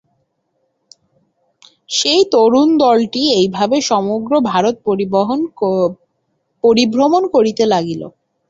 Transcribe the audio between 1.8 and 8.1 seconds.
সেই তরুণদলটি এইভাবে সমগ্র ভারত পরিভ্রমণ করিতে লাগিল।